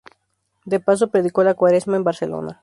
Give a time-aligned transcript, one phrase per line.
[0.65, 2.59] De paso, predicó la cuaresma en Barcelona.